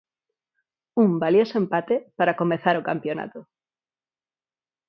[1.03, 3.39] Un valioso empate para comezar o campionato.